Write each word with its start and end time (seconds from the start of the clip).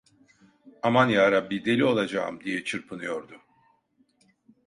"Aman 0.83 1.07
yarabbi 1.09 1.65
deli 1.65 1.85
olacağım!" 1.85 2.39
diye 2.43 2.63
çırpınıyordu. 2.63 3.41